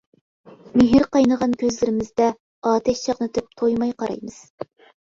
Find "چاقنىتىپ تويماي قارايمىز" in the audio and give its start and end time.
3.11-4.43